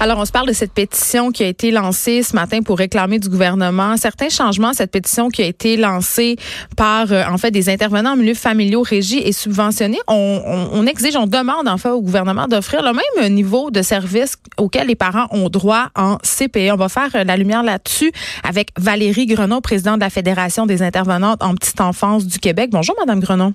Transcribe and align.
Alors, 0.00 0.18
on 0.18 0.24
se 0.24 0.32
parle 0.32 0.48
de 0.48 0.52
cette 0.52 0.72
pétition 0.72 1.30
qui 1.30 1.44
a 1.44 1.46
été 1.46 1.70
lancée 1.70 2.24
ce 2.24 2.34
matin 2.34 2.62
pour 2.62 2.78
réclamer 2.78 3.20
du 3.20 3.28
gouvernement 3.28 3.96
certains 3.96 4.28
changements. 4.28 4.72
Cette 4.72 4.90
pétition 4.90 5.28
qui 5.28 5.40
a 5.40 5.46
été 5.46 5.76
lancée 5.76 6.36
par, 6.76 7.12
euh, 7.12 7.22
en 7.30 7.38
fait, 7.38 7.52
des 7.52 7.68
intervenants 7.68 8.14
en 8.14 8.16
milieu 8.16 8.34
familiaux 8.34 8.82
régis 8.82 9.22
et 9.24 9.30
subventionnés. 9.30 10.00
On, 10.08 10.84
exige, 10.86 11.14
on 11.14 11.28
demande, 11.28 11.68
en 11.68 11.78
fait, 11.78 11.90
au 11.90 12.02
gouvernement 12.02 12.48
d'offrir 12.48 12.82
le 12.82 12.92
même 12.92 13.32
niveau 13.32 13.70
de 13.70 13.82
service 13.82 14.34
auquel 14.58 14.88
les 14.88 14.96
parents 14.96 15.26
ont 15.30 15.48
droit 15.48 15.90
en 15.94 16.16
CPE. 16.18 16.72
On 16.72 16.76
va 16.76 16.88
faire 16.88 17.10
euh, 17.14 17.22
la 17.22 17.36
lumière 17.36 17.62
là-dessus 17.62 18.10
avec 18.42 18.70
Valérie 18.76 19.26
Grenon, 19.26 19.60
présidente 19.60 20.00
de 20.00 20.04
la 20.04 20.10
Fédération 20.10 20.66
des 20.66 20.82
intervenantes 20.82 21.40
en 21.40 21.54
petite 21.54 21.80
enfance 21.80 22.26
du 22.26 22.40
Québec. 22.40 22.70
Bonjour, 22.72 22.96
Madame 22.98 23.20
Grenon. 23.20 23.54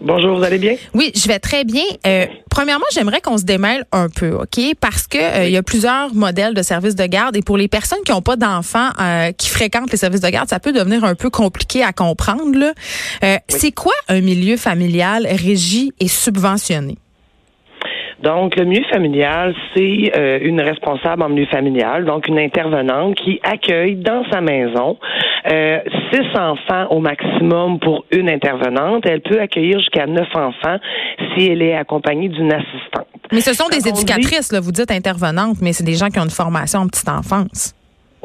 Bonjour, 0.00 0.36
vous 0.36 0.44
allez 0.44 0.58
bien? 0.58 0.76
Oui, 0.94 1.10
je 1.14 1.26
vais 1.26 1.38
très 1.38 1.64
bien. 1.64 1.84
Euh, 2.06 2.26
premièrement, 2.50 2.84
j'aimerais 2.92 3.20
qu'on 3.20 3.38
se 3.38 3.44
démêle 3.44 3.86
un 3.92 4.08
peu, 4.08 4.32
OK? 4.32 4.60
Parce 4.78 5.06
que 5.06 5.18
euh, 5.18 5.46
il 5.46 5.52
y 5.52 5.56
a 5.56 5.62
plusieurs 5.62 6.14
modèles 6.14 6.52
de 6.52 6.62
services 6.62 6.96
de 6.96 7.06
garde 7.06 7.36
et 7.36 7.42
pour 7.42 7.56
les 7.56 7.68
personnes 7.68 8.00
qui 8.04 8.12
n'ont 8.12 8.22
pas 8.22 8.36
d'enfants 8.36 8.90
euh, 9.00 9.32
qui 9.32 9.48
fréquentent 9.48 9.90
les 9.90 9.96
services 9.96 10.20
de 10.20 10.28
garde, 10.28 10.48
ça 10.48 10.60
peut 10.60 10.72
devenir 10.72 11.04
un 11.04 11.14
peu 11.14 11.30
compliqué 11.30 11.82
à 11.82 11.92
comprendre. 11.92 12.58
Là. 12.58 13.38
C'est 13.48 13.72
quoi 13.72 13.94
un 14.08 14.20
milieu 14.20 14.56
familial 14.56 15.26
régi 15.26 15.92
et 15.98 16.08
subventionné? 16.08 16.98
Donc, 18.22 18.56
le 18.56 18.64
milieu 18.64 18.84
familial, 18.84 19.54
c'est 19.74 20.12
euh, 20.16 20.38
une 20.40 20.60
responsable 20.60 21.22
en 21.22 21.28
milieu 21.28 21.46
familial, 21.46 22.04
donc 22.04 22.28
une 22.28 22.38
intervenante 22.38 23.16
qui 23.16 23.40
accueille 23.42 23.96
dans 23.96 24.24
sa 24.30 24.40
maison 24.40 24.98
euh, 25.50 25.78
six 26.10 26.26
enfants 26.38 26.86
au 26.90 27.00
maximum 27.00 27.78
pour 27.78 28.04
une 28.10 28.28
intervenante. 28.28 29.04
Elle 29.06 29.20
peut 29.20 29.40
accueillir 29.40 29.78
jusqu'à 29.78 30.06
neuf 30.06 30.28
enfants 30.34 30.78
si 31.34 31.46
elle 31.46 31.62
est 31.62 31.74
accompagnée 31.74 32.28
d'une 32.28 32.52
assistante. 32.52 33.06
Mais 33.32 33.40
ce 33.40 33.54
sont 33.54 33.68
des 33.68 33.86
éducatrices, 33.88 34.52
là, 34.52 34.60
vous 34.60 34.72
dites 34.72 34.90
intervenantes, 34.90 35.58
mais 35.60 35.72
c'est 35.72 35.84
des 35.84 35.94
gens 35.94 36.08
qui 36.08 36.18
ont 36.18 36.24
une 36.24 36.30
formation 36.30 36.80
en 36.80 36.86
petite 36.86 37.08
enfance. 37.08 37.74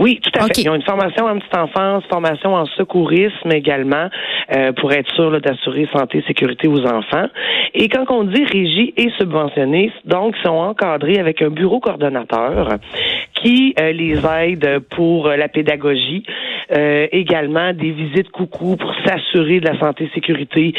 Oui, 0.01 0.19
tout 0.19 0.31
à 0.33 0.47
fait. 0.47 0.63
Ils 0.63 0.69
ont 0.69 0.73
une 0.73 0.81
formation 0.81 1.25
en 1.25 1.37
petite 1.37 1.55
enfance, 1.55 2.03
formation 2.09 2.55
en 2.55 2.65
secourisme 2.65 3.51
également, 3.51 4.09
euh, 4.51 4.71
pour 4.73 4.91
être 4.93 5.13
sûr 5.13 5.39
d'assurer 5.39 5.87
santé 5.95 6.17
et 6.17 6.23
sécurité 6.23 6.67
aux 6.67 6.83
enfants. 6.87 7.27
Et 7.75 7.87
quand 7.87 8.05
on 8.09 8.23
dit 8.23 8.43
régie 8.43 8.95
et 8.97 9.11
subventionné, 9.19 9.91
donc, 10.05 10.35
ils 10.39 10.43
sont 10.43 10.55
encadrés 10.55 11.19
avec 11.19 11.43
un 11.43 11.49
bureau 11.49 11.79
coordonnateur 11.79 12.79
qui 13.35 13.75
euh, 13.79 13.91
les 13.91 14.19
aide 14.25 14.79
pour 14.89 15.27
la 15.27 15.47
pédagogie, 15.47 16.23
euh, 16.75 17.05
également 17.11 17.71
des 17.73 17.91
visites 17.91 18.29
coucou 18.31 18.77
pour 18.77 18.93
s'assurer 19.05 19.59
de 19.59 19.67
la 19.67 19.77
santé 19.79 20.05
et 20.05 20.11
sécurité 20.15 20.73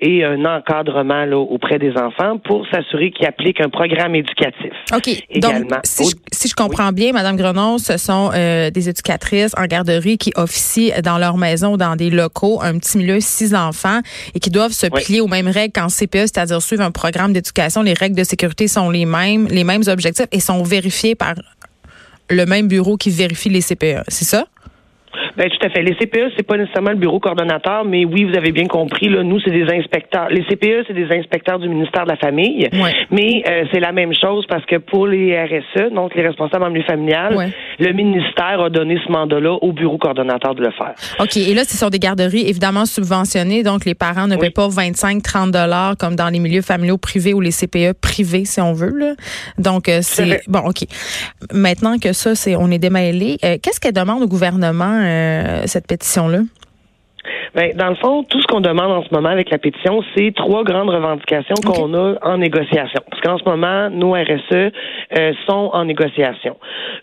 et 0.00 0.24
un 0.24 0.44
encadrement 0.44 1.24
là, 1.24 1.38
auprès 1.38 1.78
des 1.78 1.96
enfants 1.96 2.38
pour 2.38 2.66
s'assurer 2.68 3.10
qu'ils 3.10 3.26
appliquent 3.26 3.60
un 3.60 3.68
programme 3.68 4.14
éducatif. 4.14 4.72
OK. 4.94 5.40
Donc, 5.40 5.66
si, 5.84 6.04
je, 6.04 6.16
si 6.32 6.48
je 6.48 6.54
comprends 6.54 6.92
bien, 6.92 7.12
Madame 7.12 7.36
Grenon, 7.36 7.78
ce 7.78 7.96
sont 7.96 8.30
euh, 8.38 8.70
des 8.70 8.88
éducatrices 8.88 9.52
en 9.56 9.66
garderie 9.66 10.18
qui 10.18 10.32
officient 10.36 11.00
dans 11.02 11.18
leur 11.18 11.36
maison, 11.36 11.76
dans 11.76 11.96
des 11.96 12.10
locaux, 12.10 12.60
un 12.62 12.78
petit 12.78 12.98
milieu, 12.98 13.20
six 13.20 13.54
enfants, 13.54 14.00
et 14.34 14.40
qui 14.40 14.50
doivent 14.50 14.72
se 14.72 14.86
plier 14.86 15.20
aux 15.20 15.26
mêmes 15.26 15.48
règles 15.48 15.72
qu'en 15.72 15.88
CPE, 15.88 16.26
c'est-à-dire 16.26 16.62
suivre 16.62 16.82
un 16.82 16.90
programme 16.90 17.32
d'éducation. 17.32 17.82
Les 17.82 17.94
règles 17.94 18.16
de 18.16 18.24
sécurité 18.24 18.68
sont 18.68 18.90
les 18.90 19.04
mêmes, 19.04 19.48
les 19.48 19.64
mêmes 19.64 19.82
objectifs 19.86 20.26
et 20.32 20.40
sont 20.40 20.62
vérifiés 20.62 21.14
par 21.14 21.34
le 22.30 22.46
même 22.46 22.68
bureau 22.68 22.96
qui 22.96 23.10
vérifie 23.10 23.48
les 23.48 23.62
CPE. 23.62 24.04
C'est 24.08 24.24
ça? 24.24 24.46
Ben, 25.38 25.48
tout 25.48 25.64
à 25.64 25.70
fait. 25.70 25.82
Les 25.82 25.94
CPE, 25.94 26.32
c'est 26.36 26.42
pas 26.42 26.56
nécessairement 26.56 26.90
le 26.90 26.96
bureau 26.96 27.20
coordonnateur, 27.20 27.84
mais 27.84 28.04
oui, 28.04 28.24
vous 28.24 28.36
avez 28.36 28.50
bien 28.50 28.66
compris, 28.66 29.08
là, 29.08 29.22
nous, 29.22 29.38
c'est 29.38 29.52
des 29.52 29.72
inspecteurs. 29.72 30.28
Les 30.30 30.42
CPE, 30.42 30.84
c'est 30.88 30.94
des 30.94 31.06
inspecteurs 31.16 31.60
du 31.60 31.68
ministère 31.68 32.04
de 32.04 32.08
la 32.10 32.16
Famille. 32.16 32.68
Mais 33.12 33.44
euh, 33.48 33.64
c'est 33.72 33.78
la 33.78 33.92
même 33.92 34.12
chose 34.12 34.44
parce 34.48 34.66
que 34.66 34.76
pour 34.76 35.06
les 35.06 35.40
RSE, 35.40 35.92
donc 35.94 36.16
les 36.16 36.26
responsables 36.26 36.64
en 36.64 36.70
milieu 36.70 36.84
familial, 36.84 37.52
le 37.78 37.92
ministère 37.92 38.60
a 38.60 38.68
donné 38.68 38.98
ce 39.06 39.12
mandat-là 39.12 39.52
au 39.62 39.72
bureau 39.72 39.96
coordonnateur 39.96 40.56
de 40.56 40.64
le 40.64 40.72
faire. 40.72 40.94
OK. 41.20 41.36
Et 41.36 41.54
là, 41.54 41.62
ce 41.62 41.76
sont 41.76 41.88
des 41.88 42.00
garderies 42.00 42.48
évidemment 42.48 42.84
subventionnées, 42.84 43.62
donc 43.62 43.84
les 43.84 43.94
parents 43.94 44.26
ne 44.26 44.36
paient 44.36 44.50
pas 44.50 44.66
25, 44.66 45.22
30 45.22 45.52
dollars 45.52 45.96
comme 45.96 46.16
dans 46.16 46.28
les 46.30 46.40
milieux 46.40 46.62
familiaux 46.62 46.98
privés 46.98 47.32
ou 47.32 47.40
les 47.40 47.52
CPE 47.52 47.92
privés, 48.00 48.44
si 48.44 48.60
on 48.60 48.72
veut. 48.72 48.96
Là. 48.96 49.14
Donc, 49.56 49.88
euh, 49.88 50.00
c'est 50.02 50.40
bon, 50.48 50.60
OK. 50.66 50.84
Maintenant 51.52 51.98
que 51.98 52.12
ça, 52.12 52.34
c'est 52.34 52.56
on 52.56 52.72
est 52.72 52.78
démêlé, 52.78 53.38
euh, 53.44 53.56
qu'est-ce 53.62 53.78
qu'elle 53.78 53.92
demande 53.92 54.22
au 54.22 54.26
gouvernement? 54.26 55.27
Euh, 55.28 55.62
cette 55.66 55.86
pétition-là? 55.86 56.40
Ben, 57.54 57.74
dans 57.76 57.88
le 57.88 57.94
fond, 57.96 58.24
tout 58.24 58.40
ce 58.40 58.46
qu'on 58.46 58.60
demande 58.60 58.90
en 58.90 59.02
ce 59.02 59.12
moment 59.12 59.28
avec 59.28 59.50
la 59.50 59.58
pétition, 59.58 60.02
c'est 60.14 60.32
trois 60.34 60.64
grandes 60.64 60.90
revendications 60.90 61.56
qu'on 61.66 61.92
a 61.94 62.14
en 62.22 62.38
négociation. 62.38 63.00
Parce 63.10 63.22
qu'en 63.22 63.38
ce 63.38 63.44
moment, 63.44 63.90
nos 63.90 64.12
RSE 64.12 64.52
euh, 64.52 65.32
sont 65.46 65.70
en 65.72 65.84
négociation. 65.84 66.56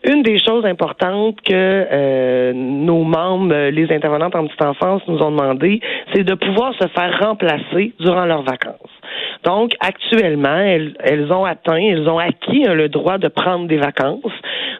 Une 0.03 0.23
des 0.23 0.39
choses 0.39 0.65
importantes 0.65 1.41
que 1.41 1.53
euh, 1.53 2.53
nos 2.53 3.03
membres, 3.03 3.69
les 3.69 3.91
intervenantes 3.91 4.35
en 4.35 4.45
petite 4.45 4.63
enfance, 4.63 5.01
nous 5.07 5.19
ont 5.19 5.31
demandé, 5.31 5.79
c'est 6.13 6.23
de 6.23 6.33
pouvoir 6.35 6.73
se 6.75 6.87
faire 6.87 7.19
remplacer 7.21 7.93
durant 7.99 8.25
leurs 8.25 8.43
vacances. 8.43 8.94
Donc, 9.43 9.73
actuellement, 9.79 10.57
elles, 10.57 10.95
elles 10.99 11.31
ont 11.31 11.45
atteint, 11.45 11.77
elles 11.77 12.07
ont 12.09 12.17
acquis 12.17 12.63
le 12.63 12.89
droit 12.89 13.17
de 13.17 13.27
prendre 13.27 13.67
des 13.67 13.77
vacances. 13.77 14.23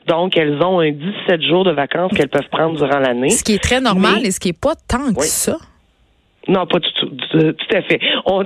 Donc, 0.08 0.38
elles 0.38 0.62
ont 0.63 0.80
un 0.80 0.91
17 0.91 1.41
jours 1.41 1.63
de 1.63 1.72
vacances 1.72 2.12
qu'elles 2.13 2.30
peuvent 2.30 2.50
prendre 2.52 2.75
durant 2.78 3.00
l'année. 3.00 3.30
Ce 3.30 3.44
qui 3.44 3.53
est 3.56 3.63
très 3.63 3.81
normal 3.81 4.25
et 4.25 4.31
ce 4.31 4.40
qui 4.40 4.50
est 4.50 4.59
pas 4.59 4.75
tant 4.88 5.13
que 5.13 5.24
ça. 5.24 5.58
Non, 6.47 6.68
pas 6.68 6.80
du 6.80 6.88
tout. 7.00 7.09
Tout 7.31 7.75
à 7.75 7.81
fait. 7.81 8.00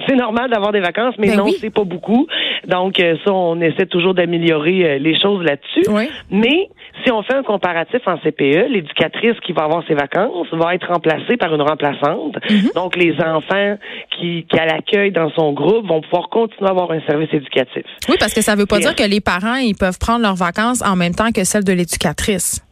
C'est 0.08 0.16
normal 0.16 0.50
d'avoir 0.50 0.72
des 0.72 0.80
vacances, 0.80 1.16
mais 1.18 1.28
ben 1.28 1.38
non, 1.38 1.48
c'est 1.60 1.70
pas 1.70 1.84
beaucoup. 1.84 2.28
Donc, 2.68 3.00
euh, 3.00 3.16
ça, 3.26 3.34
on 3.34 3.60
essaie 3.60 3.88
toujours 3.88 4.14
d'améliorer 4.14 4.86
euh, 4.86 4.98
les 5.00 5.20
choses 5.20 5.44
là-dessus. 5.44 5.84
Mais 6.32 6.70
si 7.04 7.12
on 7.12 7.24
fait 7.24 7.36
un 7.36 7.44
comparatif 7.44 8.02
en 8.06 8.18
CPE, 8.18 8.70
l'éducatrice 8.70 9.40
qui 9.46 9.54
va 9.54 9.64
avoir 9.64 9.84
ses 9.88 9.94
vacances 9.94 10.48
va 10.52 10.76
être 10.76 10.88
remplacée 10.88 11.38
par 11.38 11.54
une 11.54 11.62
remplaçante. 11.62 12.38
Mhm. 12.50 12.72
Donc, 12.76 12.96
les 12.96 13.14
enfants 13.20 13.78
qui, 14.18 14.46
qui 14.50 14.60
a 14.60 14.66
l'accueil 14.66 15.12
dans 15.12 15.30
son 15.32 15.54
groupe 15.54 15.88
vont 15.88 16.02
pouvoir 16.02 16.30
continuer 16.30 16.68
à 16.68 16.72
avoir 16.72 16.92
un 16.92 17.02
service 17.02 17.30
éducatif. 17.34 17.84
Oui, 18.08 18.16
parce 18.20 18.34
que 18.34 18.42
ça 18.42 18.56
veut 18.56 18.66
pas 18.66 18.80
dire 18.80 18.96
que 18.96 19.04
les 19.04 19.22
parents, 19.22 19.56
ils 19.56 19.76
peuvent 19.76 20.00
prendre 20.00 20.22
leurs 20.22 20.36
vacances 20.36 20.82
en 20.82 20.96
même 20.96 21.16
temps 21.16 21.32
que 21.32 21.44
celles 21.44 21.64
de 21.64 21.74
l'éducatrice. 21.74 22.64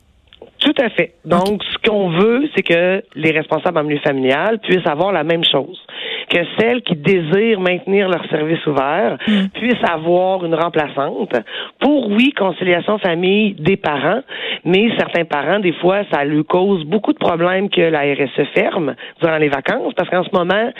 Tout 0.67 0.83
à 0.83 0.89
fait. 0.89 1.13
Donc, 1.23 1.63
ce 1.63 1.89
qu'on 1.89 2.09
veut, 2.09 2.49
c'est 2.53 2.61
que 2.61 3.01
les 3.15 3.31
responsables 3.31 3.77
en 3.77 3.85
milieu 3.85 4.01
familial 4.01 4.59
puissent 4.59 4.85
avoir 4.85 5.13
la 5.13 5.23
même 5.23 5.45
chose. 5.49 5.81
Que 6.29 6.39
celles 6.59 6.81
qui 6.81 6.97
désirent 6.97 7.61
maintenir 7.61 8.09
leur 8.09 8.29
service 8.29 8.65
ouvert 8.67 9.17
mm. 9.25 9.47
puissent 9.53 9.89
avoir 9.89 10.43
une 10.43 10.55
remplaçante 10.55 11.31
pour, 11.79 12.09
oui, 12.09 12.33
conciliation 12.37 12.97
famille 12.97 13.53
des 13.53 13.77
parents, 13.77 14.19
mais 14.65 14.89
certains 14.97 15.23
parents, 15.23 15.59
des 15.59 15.71
fois, 15.71 16.01
ça 16.11 16.25
lui 16.25 16.43
cause 16.43 16.83
beaucoup 16.83 17.13
de 17.13 17.17
problèmes 17.17 17.69
que 17.69 17.79
la 17.79 18.01
RSE 18.01 18.45
ferme 18.53 18.93
durant 19.21 19.37
les 19.37 19.47
vacances 19.47 19.93
parce 19.95 20.09
qu'en 20.09 20.25
ce 20.25 20.35
moment, 20.37 20.73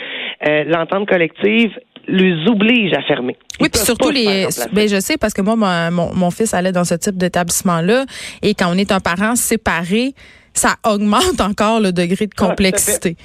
euh, 0.46 0.64
l'entente 0.64 1.08
collective 1.08 1.72
les 2.08 2.46
oblige 2.48 2.92
à 2.94 3.02
fermer. 3.02 3.36
oui, 3.60 3.68
puis 3.68 3.82
surtout 3.82 4.10
les. 4.10 4.46
Ben, 4.72 4.88
je 4.88 5.00
sais 5.00 5.16
parce 5.16 5.34
que 5.34 5.42
moi, 5.42 5.56
mon, 5.90 6.14
mon 6.14 6.30
fils 6.30 6.54
allait 6.54 6.72
dans 6.72 6.84
ce 6.84 6.94
type 6.94 7.16
d'établissement-là 7.16 8.06
et 8.42 8.54
quand 8.54 8.70
on 8.72 8.78
est 8.78 8.92
un 8.92 9.00
parent 9.00 9.36
séparé, 9.36 10.14
ça 10.58 10.76
augmente 10.84 11.40
encore 11.40 11.80
le 11.80 11.92
degré 11.92 12.26
de 12.26 12.34
complexité. 12.34 13.16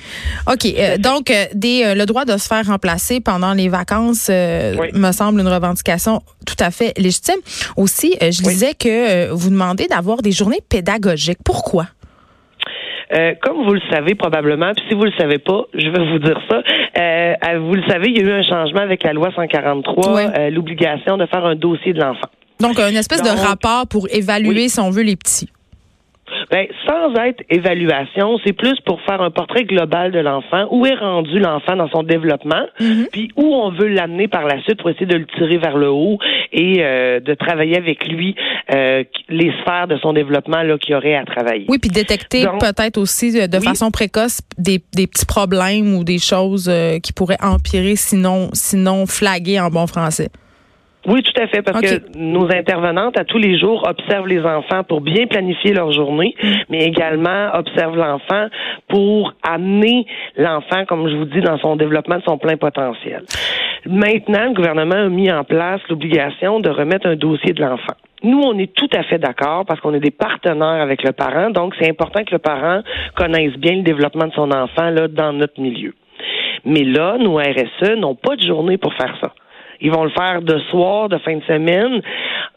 OK. 0.52 0.66
Euh, 0.66 0.98
donc, 0.98 1.30
euh, 1.32 1.46
des, 1.54 1.84
euh, 1.84 1.96
le 1.96 2.06
droit 2.06 2.26
de 2.26 2.38
se 2.38 2.48
faire 2.48 2.66
remplacer 2.66 3.20
pendant 3.20 3.54
les 3.54 3.70
vacances 3.70 4.30
me 4.30 5.12
semble 5.12 5.42
une 5.42 5.48
revendication 5.48 6.22
tout 6.46 6.56
à 6.60 6.72
fait 6.72 6.94
légitime. 6.98 7.40
Aussi, 7.76 8.16
je 8.22 8.42
disais 8.42 8.74
que 8.74 9.32
vous 9.32 9.50
demandez 9.50 9.88
d'avoir 9.88 10.22
des 10.22 10.32
journées 10.32 10.62
pédagogiques. 10.68 11.40
Pourquoi? 11.44 11.88
Euh, 13.12 13.34
comme 13.42 13.64
vous 13.66 13.74
le 13.74 13.82
savez 13.92 14.16
probablement, 14.16 14.72
puis 14.74 14.86
si 14.90 14.96
vous 14.96 15.04
le 15.04 15.12
savez 15.18 15.40
pas, 15.40 15.64
je 15.74 15.90
vais 15.90 16.12
vous 16.12 16.20
dire 16.20 16.40
ça. 16.50 16.58
Euh, 16.58 17.34
euh, 17.48 17.60
vous 17.60 17.76
le 17.76 17.84
savez, 17.88 18.10
il 18.10 18.18
y 18.18 18.22
a 18.22 18.24
eu 18.24 18.32
un 18.32 18.44
changement 18.44 18.82
avec 18.82 19.04
la 19.04 19.14
loi 19.14 19.30
143, 19.36 20.50
l'obligation 20.50 21.18
de 21.18 21.26
faire 21.26 21.46
un 21.46 21.56
dossier 21.56 21.94
de 21.94 22.00
l'enfant. 22.00 22.30
Donc, 22.60 22.80
une 22.80 22.96
espèce 22.96 23.22
de 23.22 23.30
rapport 23.30 23.88
pour 23.88 24.08
évaluer, 24.10 24.70
si 24.70 24.80
on 24.80 24.90
veut, 24.90 25.04
les 25.04 25.16
petits. 25.16 25.50
Ben, 26.52 26.68
sans 26.88 27.14
être 27.16 27.44
évaluation, 27.50 28.40
c'est 28.46 28.54
plus 28.54 28.80
pour 28.86 29.02
faire 29.02 29.22
un 29.22 29.32
portrait 29.32 29.64
global 29.64 30.12
de 30.12 30.20
l'enfant, 30.20 30.68
où 30.72 30.86
est 30.86 30.96
rendu 30.96 31.40
l'enfant 31.40 31.76
dans 31.76 31.90
son 31.90 32.04
développement, 32.04 32.66
mhm. 32.80 33.08
puis 33.12 33.32
où 33.36 33.54
on 33.56 33.72
veut 33.72 33.88
l'amener 33.88 34.28
par 34.28 34.46
la 34.46 34.62
suite 34.64 34.80
pour 34.80 34.90
essayer 34.90 35.06
de 35.06 35.18
le 35.18 35.26
tirer 35.26 35.58
vers 35.58 35.78
le 35.78 35.90
haut 35.90 36.18
et 36.52 36.78
euh, 36.80 37.20
de 37.20 37.34
travailler 37.34 37.78
avec 37.78 38.08
lui 38.08 38.36
euh, 38.74 39.04
les 39.30 39.52
sphères 39.62 39.88
de 39.88 39.98
son 39.98 40.14
développement 40.14 40.64
là 40.64 40.78
qu'il 40.78 40.96
aurait 40.96 41.16
à 41.16 41.26
travailler. 41.26 41.66
Oui, 41.68 41.78
puis 41.80 41.90
détecter 41.90 42.46
peut-être 42.60 42.98
aussi 42.98 43.40
euh, 43.40 43.48
de 43.48 43.60
façon 43.60 43.92
précoce 43.92 44.42
des, 44.58 44.82
des, 44.96 45.08
petits 45.08 45.26
problèmes 45.26 45.96
ou 45.96 46.04
des 46.04 46.20
choses 46.20 46.72
qui 47.04 47.14
pourraient 47.14 47.42
empirer 47.42 47.96
sinon 47.96 48.50
sinon 48.54 49.06
flaguer 49.06 49.60
en 49.60 49.70
bon 49.70 49.88
français. 49.88 50.30
Oui, 51.06 51.22
tout 51.22 51.42
à 51.42 51.48
fait, 51.48 51.62
parce 51.62 51.82
que 51.82 52.18
nos 52.18 52.46
intervenantes, 52.46 53.20
à 53.20 53.26
tous 53.26 53.38
les 53.38 53.60
jours, 53.60 53.86
observent 53.88 54.28
les 54.28 54.42
enfants 54.42 54.84
pour 54.84 55.02
bien 55.02 55.26
planifier 55.28 55.74
leur 55.74 55.92
journée, 55.92 56.34
mm. 56.42 56.48
mais 56.70 56.86
également 56.86 57.50
observent 57.54 57.98
l'enfant 57.98 58.48
pour 58.88 59.34
amener 59.44 60.06
l'enfant, 60.38 60.86
comme 60.86 61.10
je 61.10 61.16
vous 61.16 61.26
dis, 61.26 61.42
dans 61.42 61.58
son 61.58 61.76
développement 61.76 62.18
de 62.18 62.24
son 62.24 62.38
plein 62.38 62.56
potentiel. 62.56 63.24
Maintenant, 63.86 64.46
le 64.46 64.54
gouvernement 64.54 64.96
a 64.96 65.10
mis 65.10 65.30
en 65.30 65.44
place 65.44 65.82
l'obligation 65.90 66.62
de 66.62 66.70
remettre 66.70 67.08
un 67.08 67.18
dossier 67.18 67.52
de 67.52 67.62
l'enfant. 67.62 67.96
Nous, 68.24 68.40
on 68.40 68.58
est 68.58 68.74
tout 68.74 68.90
à 68.96 69.04
fait 69.04 69.20
d'accord 69.20 69.66
parce 69.66 69.82
qu'on 69.82 69.94
est 69.94 70.00
des 70.00 70.12
partenaires 70.12 70.82
avec 70.82 71.04
le 71.04 71.12
parent, 71.12 71.50
donc 71.50 71.74
c'est 71.78 71.90
important 71.90 72.24
que 72.24 72.32
le 72.32 72.40
parent 72.40 72.82
connaisse 73.16 73.54
bien 73.58 73.76
le 73.76 73.82
développement 73.82 74.28
de 74.28 74.34
son 74.34 74.50
enfant 74.52 74.90
là 74.90 75.10
dans 75.10 75.34
notre 75.34 75.60
milieu. 75.60 75.94
Mais 76.64 76.86
là, 76.86 77.18
nos 77.20 77.36
RSE 77.36 77.98
n'ont 77.98 78.16
pas 78.16 78.38
de 78.38 78.48
journée 78.48 78.78
pour 78.78 78.94
faire 78.94 79.14
ça. 79.22 79.34
Ils 79.84 79.92
vont 79.92 80.06
le 80.06 80.12
faire 80.12 80.42
de 80.42 80.58
soir, 80.72 81.10
de 81.10 81.18
fin 81.18 81.36
de 81.36 81.44
semaine, 81.44 82.02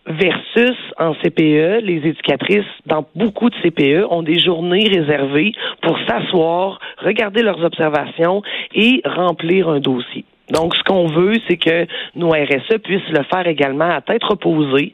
versus 0.07 0.77
en 0.97 1.13
CPE, 1.15 1.83
les 1.83 2.01
éducatrices 2.05 2.65
dans 2.87 3.05
beaucoup 3.17 3.51
de 3.51 3.57
CPE 3.57 4.07
ont 4.09 4.23
des 4.23 4.39
journées 4.39 4.89
réservées 4.89 5.53
pour 5.83 5.99
s'asseoir, 6.09 6.79
regarder 6.99 7.43
leurs 7.43 7.63
observations 7.65 8.43
et 8.75 9.03
remplir 9.05 9.69
un 9.69 9.81
dossier. 9.81 10.25
Donc, 10.51 10.75
ce 10.77 10.83
qu'on 10.85 11.09
veut, 11.09 11.35
c'est 11.49 11.57
que 11.57 11.87
nos 12.15 12.31
RSE 12.31 12.79
puissent 12.83 13.11
le 13.11 13.25
faire 13.25 13.47
également 13.47 13.91
à 13.91 14.01
tête 14.01 14.23
reposée, 14.23 14.93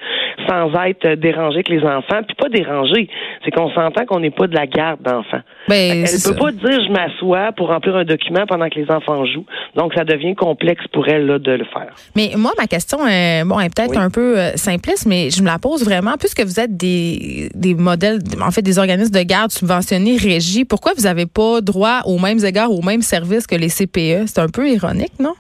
sans 0.48 0.72
être 0.84 1.14
dérangés 1.14 1.56
avec 1.56 1.68
les 1.68 1.82
enfants. 1.82 2.22
Puis 2.26 2.36
pas 2.36 2.48
dérangés, 2.48 3.08
c'est 3.44 3.50
qu'on 3.50 3.70
s'entend 3.70 4.06
qu'on 4.06 4.20
n'est 4.20 4.30
pas 4.30 4.46
de 4.46 4.54
la 4.54 4.66
garde 4.66 5.02
d'enfants. 5.02 5.42
Ben, 5.68 5.76
elle 5.90 6.00
ne 6.02 6.32
peut 6.32 6.38
pas 6.38 6.52
dire 6.52 6.84
je 6.86 6.92
m'assois 6.92 7.52
pour 7.52 7.68
remplir 7.68 7.96
un 7.96 8.04
document 8.04 8.46
pendant 8.46 8.68
que 8.68 8.78
les 8.78 8.90
enfants 8.90 9.24
jouent. 9.26 9.44
Donc, 9.76 9.92
ça 9.94 10.04
devient 10.04 10.34
complexe 10.34 10.84
pour 10.92 11.06
elle 11.08 11.26
là, 11.26 11.38
de 11.38 11.52
le 11.52 11.64
faire. 11.64 11.92
Mais 12.16 12.30
moi, 12.36 12.52
ma 12.58 12.66
question 12.66 13.06
est, 13.06 13.44
bon, 13.44 13.60
est 13.60 13.74
peut-être 13.74 13.98
un 13.98 14.10
peu 14.10 14.38
euh, 14.38 14.52
simpliste, 14.56 15.06
mais 15.06 15.30
je 15.30 15.42
me 15.42 15.46
la 15.46 15.58
pose 15.58 15.84
vraiment. 15.84 16.14
Puisque 16.18 16.40
vous 16.40 16.60
êtes 16.60 16.76
des, 16.76 17.50
des 17.54 17.74
modèles, 17.74 18.18
en 18.40 18.50
fait, 18.50 18.62
des 18.62 18.78
organismes 18.78 19.14
de 19.14 19.22
garde 19.22 19.50
subventionnés, 19.50 20.16
régis, 20.16 20.64
pourquoi 20.64 20.92
vous 20.96 21.02
n'avez 21.02 21.26
pas 21.26 21.60
droit 21.60 22.00
aux 22.06 22.18
mêmes 22.18 22.42
égards, 22.44 22.72
aux 22.72 22.82
mêmes 22.82 23.02
services 23.02 23.46
que 23.46 23.56
les 23.56 23.68
CPE? 23.68 24.26
C'est 24.26 24.40
un 24.40 24.48
peu 24.48 24.68
ironique, 24.68 25.12
non? 25.20 25.34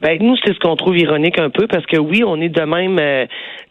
Ben 0.00 0.18
nous, 0.20 0.36
c'est 0.44 0.54
ce 0.54 0.58
qu'on 0.58 0.76
trouve 0.76 0.96
ironique 0.96 1.38
un 1.38 1.50
peu 1.50 1.66
parce 1.66 1.84
que 1.86 1.98
oui, 1.98 2.22
on 2.24 2.40
est 2.40 2.48
de 2.48 2.62
même. 2.62 2.98
Euh, 2.98 3.26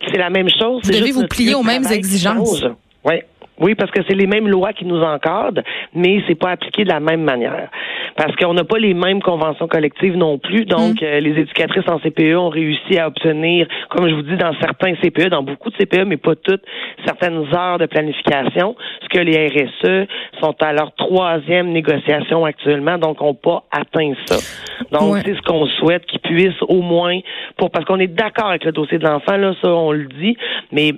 c'est 0.08 0.18
la 0.18 0.30
même 0.30 0.50
chose. 0.50 0.82
Vous 0.84 0.92
devez 0.92 1.12
vous 1.12 1.28
plier 1.28 1.56
aux 1.56 1.64
mêmes 1.64 1.88
exigences. 1.92 2.66
Oui. 3.04 3.16
Oui, 3.60 3.76
parce 3.76 3.92
que 3.92 4.02
c'est 4.08 4.16
les 4.16 4.28
mêmes 4.28 4.48
lois 4.48 4.74
qui 4.74 4.86
nous 4.86 5.02
encadrent, 5.02 5.62
mais 5.94 6.24
c'est 6.28 6.36
pas 6.36 6.52
appliqué 6.52 6.84
de 6.84 6.90
la 6.90 7.00
même 7.00 7.24
manière. 7.24 7.70
Parce 8.16 8.36
qu'on 8.36 8.54
n'a 8.54 8.64
pas 8.64 8.78
les 8.78 8.94
mêmes 8.94 9.22
conventions 9.22 9.68
collectives 9.68 10.16
non 10.16 10.38
plus. 10.38 10.66
Donc, 10.66 11.02
mm. 11.02 11.06
euh, 11.06 11.20
les 11.20 11.40
éducatrices 11.42 11.88
en 11.88 12.00
CPE 12.00 12.36
ont 12.36 12.50
réussi 12.50 12.98
à 12.98 13.08
obtenir, 13.08 13.68
comme 13.90 14.10
je 14.10 14.16
vous 14.16 14.22
dis, 14.22 14.38
dans 14.38 14.54
certains 14.62 14.96
CPE, 14.96 15.30
dans 15.30 15.44
beaucoup 15.44 15.70
de 15.70 15.78
CPE, 15.78 16.06
mais 16.06 16.18
pas 16.18 16.36
toutes, 16.36 16.64
certaines 17.06 17.46
heures 17.54 17.78
de 17.78 17.86
planification. 17.86 18.76
Ce 19.04 19.10
que 19.10 19.20
les 19.20 19.48
RSE 19.48 20.08
sont 20.42 20.56
à 20.62 20.74
leur 20.74 20.94
troisième 20.96 21.72
négociation 21.72 22.46
actuellement, 22.46 22.98
donc 22.98 23.22
n'ont 23.22 23.34
pas 23.34 23.64
atteint 23.72 24.14
ça. 24.26 24.38
Donc, 24.92 25.18
c'est 25.26 25.36
ce 25.36 25.42
qu'on 25.42 25.66
souhaite 25.68 26.06
qu'ils 26.06 26.20
puissent 26.20 26.62
au 26.68 26.82
moins, 26.82 27.20
pour 27.58 27.72
parce 27.72 27.86
qu'on 27.86 28.00
est 28.00 28.08
d'accord 28.08 28.48
avec 28.48 28.64
le 28.64 28.72
dossier 28.72 28.98
de 28.98 29.06
l'enfant, 29.06 29.38
là, 29.38 29.54
ça 29.62 29.70
on 29.70 29.92
le 29.92 30.06
dit, 30.06 30.38
mais 30.72 30.94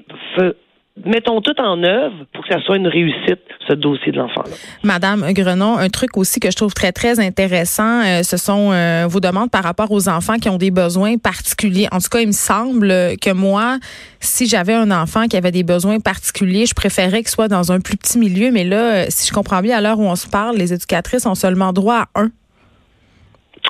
mettons 1.06 1.42
tout 1.42 1.60
en 1.60 1.82
œuvre 1.84 2.26
pour 2.34 2.44
que 2.44 2.54
ça 2.54 2.62
soit 2.62 2.78
une 2.78 2.88
réussite, 2.88 3.42
ce 3.68 3.74
dossier 3.74 4.12
de 4.12 4.18
l'enfant-là. 4.18 4.56
Madame 4.84 5.32
Grenon, 5.34 5.78
un 5.78 5.90
truc 5.90 6.18
aussi 6.18 6.40
que 6.40 6.52
je 6.52 6.56
trouve 6.56 6.74
très, 6.74 6.92
très 6.92 7.20
intéressant, 7.20 8.04
euh, 8.04 8.24
ce 8.24 8.38
sont 8.38 8.72
euh, 8.72 9.06
vos 9.08 9.20
demandes 9.20 9.50
par 9.50 9.64
rapport 9.64 9.92
aux 9.92 10.10
enfants 10.10 10.38
qui 10.38 10.50
ont 10.50 10.58
des 10.58 10.72
besoins 10.72 11.18
particuliers. 11.18 11.88
En 11.92 12.00
tout 12.00 12.10
cas, 12.10 12.20
il 12.20 12.28
me 12.28 12.34
semble 12.34 12.90
que 13.22 13.32
moi, 13.32 13.78
si 14.20 14.48
j'avais 14.48 14.74
un 14.74 14.92
enfant 14.92 15.28
qui 15.28 15.38
avait 15.38 15.52
des 15.52 15.64
besoins 15.64 16.00
particuliers, 16.00 16.66
je 16.66 16.74
préférais 16.74 17.20
qu'il 17.20 17.30
soit 17.30 17.48
dans 17.48 17.72
un 17.72 17.80
plus 17.80 17.98
petit 17.98 18.18
milieu. 18.18 18.52
Mais 18.52 18.64
là, 18.64 19.10
si 19.10 19.28
je 19.28 19.34
comprends 19.34 19.62
bien, 19.62 19.78
à 19.78 19.82
l'heure 19.82 20.00
où 20.00 20.06
on 20.06 20.16
se 20.16 20.28
parle, 20.28 20.58
les 20.58 20.74
éducatrices 20.74 21.26
ont 21.26 21.36
seulement 21.36 21.74
droit 21.74 22.08
à 22.16 22.22
un. 22.22 22.32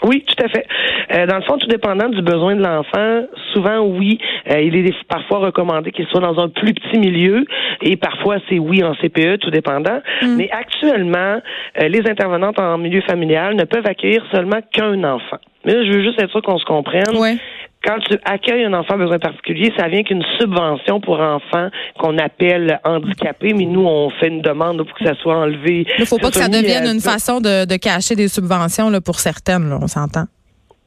Oui, 0.03 0.23
tout 0.25 0.43
à 0.43 0.49
fait. 0.49 0.65
Euh, 1.11 1.25
dans 1.27 1.35
le 1.35 1.43
fond, 1.43 1.57
tout 1.57 1.67
dépendant 1.67 2.09
du 2.09 2.21
besoin 2.21 2.55
de 2.55 2.63
l'enfant, 2.63 3.27
souvent 3.53 3.79
oui, 3.81 4.19
euh, 4.49 4.59
il 4.59 4.75
est 4.75 4.93
parfois 5.07 5.39
recommandé 5.39 5.91
qu'il 5.91 6.07
soit 6.07 6.21
dans 6.21 6.39
un 6.39 6.49
plus 6.49 6.73
petit 6.73 6.97
milieu 6.97 7.45
et 7.81 7.97
parfois 7.97 8.37
c'est 8.49 8.57
oui 8.57 8.83
en 8.83 8.95
CPE, 8.95 9.37
tout 9.39 9.51
dépendant. 9.51 10.01
Mm. 10.21 10.35
Mais 10.37 10.49
actuellement, 10.51 11.41
euh, 11.81 11.87
les 11.87 12.01
intervenantes 12.09 12.59
en 12.59 12.77
milieu 12.77 13.01
familial 13.01 13.55
ne 13.55 13.63
peuvent 13.63 13.85
accueillir 13.85 14.23
seulement 14.31 14.59
qu'un 14.73 15.03
enfant. 15.03 15.37
Mais 15.65 15.75
là, 15.75 15.83
je 15.85 15.91
veux 15.91 16.03
juste 16.03 16.19
être 16.19 16.31
sûr 16.31 16.41
qu'on 16.41 16.57
se 16.57 16.65
comprenne. 16.65 17.15
Ouais 17.17 17.37
quand 17.83 17.97
tu 17.99 18.17
accueilles 18.25 18.65
un 18.65 18.73
enfant 18.73 18.93
à 18.93 18.97
besoin 18.97 19.19
particulier, 19.19 19.73
ça 19.77 19.87
vient 19.87 20.03
qu'une 20.03 20.23
subvention 20.39 21.01
pour 21.01 21.19
enfants 21.19 21.69
qu'on 21.97 22.17
appelle 22.17 22.79
handicapé, 22.83 23.53
mais 23.53 23.65
nous, 23.65 23.85
on 23.85 24.09
fait 24.09 24.27
une 24.27 24.41
demande 24.41 24.77
pour 24.83 24.97
que 24.97 25.05
ça 25.05 25.15
soit 25.15 25.35
enlevé. 25.35 25.85
Il 25.97 26.01
ne 26.01 26.05
faut 26.05 26.17
pas 26.17 26.29
que 26.29 26.37
ça 26.37 26.47
devienne 26.47 26.85
une 26.85 27.01
façon 27.01 27.39
de, 27.39 27.65
de, 27.65 27.75
cacher 27.77 28.15
des 28.15 28.27
subventions 28.27 28.89
là, 28.89 29.01
pour 29.01 29.19
certaines, 29.19 29.69
là, 29.69 29.79
on 29.81 29.87
s'entend. 29.87 30.25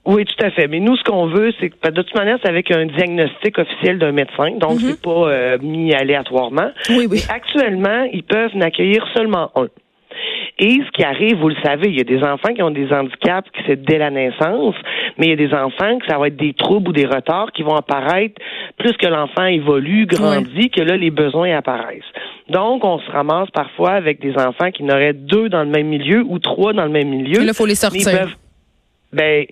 Oui, 0.07 0.25
tout 0.27 0.45
à 0.45 0.51
fait. 0.51 0.69
Mais 0.69 0.81
nous, 0.81 0.97
ce 0.97 1.03
qu'on 1.03 1.27
veut, 1.27 1.53
c'est 1.59 1.71
que 1.71 1.89
de 1.89 2.03
toute 2.03 2.15
manière, 2.15 2.39
c'est 2.43 2.49
avec 2.49 2.71
un 2.71 2.87
diagnostic 2.87 3.59
officiel 3.59 3.99
d'un 3.99 4.13
médecin, 4.13 4.51
donc 4.59 4.75
mhm. 4.75 4.91
c'est 4.91 5.03
pas 5.03 5.29
euh, 5.29 5.59
mis 5.63 5.95
aléatoirement. 5.95 6.71
Oui, 6.91 7.07
oui. 7.11 7.25
actuellement, 7.29 8.05
ils 8.13 8.23
peuvent 8.23 8.55
n'accueillir 8.55 9.05
seulement 9.15 9.51
un. 9.57 9.67
Et 10.59 10.81
ce 10.87 10.91
qui 10.93 11.03
arrive, 11.03 11.37
vous 11.39 11.49
le 11.49 11.57
savez, 11.65 11.89
il 11.89 11.97
y 11.97 12.01
a 12.01 12.05
des 12.05 12.23
enfants 12.23 12.55
qui 12.55 12.63
ont 12.63 12.71
des 12.71 12.93
handicaps 12.93 13.51
qui 13.51 13.63
c'est 13.67 13.83
dès 13.83 13.99
la 13.99 14.11
naissance, 14.11 14.77
mais 15.19 15.27
il 15.27 15.31
y 15.31 15.33
a 15.33 15.49
des 15.49 15.53
enfants 15.53 15.99
que 15.99 16.07
ça 16.07 16.17
va 16.17 16.29
être 16.29 16.37
des 16.37 16.53
troubles 16.53 16.91
ou 16.91 16.93
des 16.93 17.07
retards 17.07 17.51
qui 17.53 17.65
vont 17.65 17.75
apparaître 17.75 18.41
plus 18.79 18.93
que 18.93 19.07
l'enfant 19.07 19.47
évolue, 19.47 20.07
grandit, 20.07 20.71
que 20.71 20.81
là, 20.81 20.97
les 20.97 21.11
besoins 21.11 21.57
apparaissent. 21.57 22.03
Donc, 22.49 22.85
on 22.85 23.01
se 23.01 23.11
ramasse 23.11 23.51
parfois 23.51 23.93
avec 23.93 24.21
des 24.21 24.37
enfants 24.37 24.71
qui 24.71 24.85
n'auraient 24.85 25.13
deux 25.13 25.49
dans 25.49 25.65
le 25.65 25.71
même 25.71 25.89
milieu 25.89 26.25
ou 26.29 26.39
trois 26.39 26.73
dans 26.73 26.85
le 26.85 26.91
même 26.91 27.09
milieu. 27.09 27.41
Mais 27.41 27.47
là, 27.47 27.53
faut 27.53 27.67
les 27.67 27.75
sortir. 27.75 28.37
ben, 29.13 29.47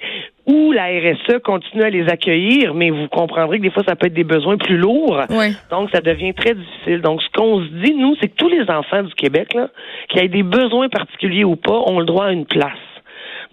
ou 0.46 0.72
la 0.72 0.86
RSE 0.86 1.38
continue 1.44 1.84
à 1.84 1.90
les 1.90 2.08
accueillir, 2.08 2.74
mais 2.74 2.90
vous 2.90 3.06
comprendrez 3.08 3.58
que 3.58 3.62
des 3.62 3.70
fois, 3.70 3.84
ça 3.86 3.94
peut 3.94 4.06
être 4.08 4.14
des 4.14 4.24
besoins 4.24 4.56
plus 4.56 4.76
lourds. 4.76 5.22
Donc, 5.70 5.90
ça 5.92 6.00
devient 6.00 6.34
très 6.34 6.54
difficile. 6.54 7.00
Donc, 7.00 7.22
ce 7.22 7.28
qu'on 7.30 7.60
se 7.60 7.68
dit, 7.84 7.94
nous, 7.94 8.16
c'est 8.20 8.28
que 8.28 8.36
tous 8.36 8.48
les 8.48 8.68
enfants 8.68 9.02
du 9.04 9.14
Québec, 9.14 9.54
là, 9.54 9.68
qui 10.08 10.18
aient 10.18 10.28
des 10.28 10.42
besoins 10.42 10.88
particuliers 10.88 11.44
ou 11.44 11.56
pas, 11.56 11.80
ont 11.86 12.00
le 12.00 12.06
droit 12.06 12.26
à 12.26 12.32
une 12.32 12.46
place. 12.46 12.72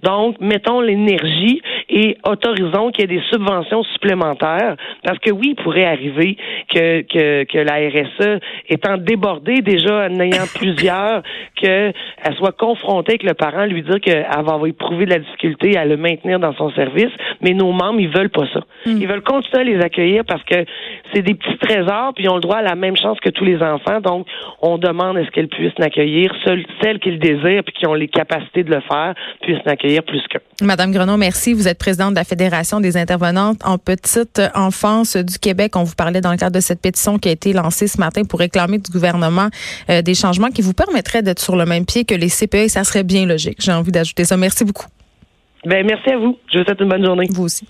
Donc, 0.03 0.39
mettons 0.39 0.81
l'énergie 0.81 1.61
et 1.89 2.17
autorisons 2.25 2.91
qu'il 2.91 3.09
y 3.09 3.13
ait 3.13 3.17
des 3.17 3.23
subventions 3.31 3.83
supplémentaires 3.83 4.75
parce 5.03 5.19
que 5.19 5.31
oui, 5.31 5.55
il 5.57 5.63
pourrait 5.63 5.85
arriver 5.85 6.37
que, 6.69 7.01
que, 7.01 7.43
que 7.45 7.57
la 7.57 7.75
RSE, 7.89 8.39
étant 8.69 8.97
débordée 8.97 9.61
déjà, 9.61 10.07
en 10.07 10.19
ayant 10.19 10.45
plusieurs, 10.55 11.23
qu'elle 11.55 11.93
soit 12.37 12.57
confrontée 12.57 13.13
avec 13.13 13.23
le 13.23 13.33
parent, 13.33 13.65
lui 13.65 13.81
dire 13.81 13.99
qu'elle 14.01 14.25
va 14.43 14.59
éprouver 14.67 15.05
de 15.05 15.11
la 15.11 15.19
difficulté 15.19 15.77
à 15.77 15.85
le 15.85 15.97
maintenir 15.97 16.39
dans 16.39 16.53
son 16.53 16.71
service, 16.71 17.11
mais 17.41 17.53
nos 17.53 17.71
membres, 17.71 17.99
ils 17.99 18.09
veulent 18.09 18.29
pas 18.29 18.45
ça. 18.53 18.61
Hmm. 18.85 18.97
Ils 18.99 19.07
veulent 19.07 19.23
continuer 19.23 19.61
à 19.61 19.63
les 19.63 19.83
accueillir 19.83 20.23
parce 20.25 20.43
que 20.43 20.65
c'est 21.13 21.21
des 21.21 21.33
petits 21.33 21.57
trésors, 21.57 22.13
puis 22.13 22.25
ils 22.25 22.29
ont 22.29 22.35
le 22.35 22.41
droit 22.41 22.57
à 22.57 22.61
la 22.61 22.75
même 22.75 22.95
chance 22.95 23.19
que 23.19 23.29
tous 23.29 23.45
les 23.45 23.61
enfants. 23.61 23.99
Donc, 24.01 24.27
on 24.61 24.77
demande 24.77 25.17
est-ce 25.17 25.31
qu'elles 25.31 25.47
puissent 25.47 25.77
n'accueillir, 25.79 26.31
celles 26.45 26.99
qui 26.99 27.11
le 27.11 27.17
désirent, 27.17 27.63
puis 27.63 27.73
qui 27.73 27.87
ont 27.87 27.93
les 27.93 28.07
capacités 28.07 28.63
de 28.63 28.69
le 28.69 28.81
faire, 28.81 29.15
puissent 29.41 29.65
n'accueillir 29.65 30.03
plus 30.03 30.21
que. 30.29 30.37
Madame 30.63 30.91
Grenon, 30.91 31.17
merci. 31.17 31.53
Vous 31.53 31.67
êtes 31.67 31.78
présidente 31.79 32.11
de 32.11 32.15
la 32.15 32.23
Fédération 32.23 32.79
des 32.79 32.97
intervenantes 32.97 33.61
en 33.65 33.77
petite 33.79 34.41
enfance 34.53 35.17
du 35.17 35.39
Québec. 35.39 35.75
On 35.75 35.83
vous 35.83 35.95
parlait 35.95 36.21
dans 36.21 36.31
le 36.31 36.37
cadre 36.37 36.55
de 36.55 36.59
cette 36.59 36.81
pétition 36.81 37.17
qui 37.17 37.29
a 37.29 37.31
été 37.31 37.53
lancée 37.53 37.87
ce 37.87 37.97
matin 37.99 38.23
pour 38.23 38.39
réclamer 38.39 38.77
du 38.77 38.91
gouvernement 38.91 39.49
euh, 39.89 40.01
des 40.01 40.13
changements 40.13 40.49
qui 40.49 40.61
vous 40.61 40.73
permettraient 40.73 41.23
d'être 41.23 41.39
sur 41.39 41.55
le 41.55 41.65
même 41.65 41.85
pied 41.85 42.05
que 42.05 42.13
les 42.13 42.29
CPE 42.29 42.55
et 42.55 42.69
ça 42.69 42.83
serait 42.83 43.03
bien 43.03 43.25
logique. 43.25 43.57
J'ai 43.59 43.71
envie 43.71 43.91
d'ajouter 43.91 44.25
ça. 44.25 44.37
Merci 44.37 44.63
beaucoup. 44.63 44.85
Ben, 45.65 45.85
merci 45.85 46.09
à 46.11 46.17
vous. 46.17 46.37
Je 46.53 46.59
vous 46.59 46.65
souhaite 46.65 46.79
une 46.79 46.89
bonne 46.89 47.05
journée. 47.05 47.27
Vous 47.31 47.43
aussi. 47.43 47.65